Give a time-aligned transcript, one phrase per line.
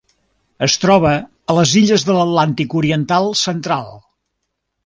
[0.67, 3.93] Es troba a les illes de l'Atlàntic oriental central.